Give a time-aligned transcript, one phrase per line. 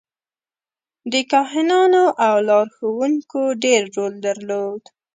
[1.11, 4.83] د کاهنانو او لارښوونکو ډېر رول درلود.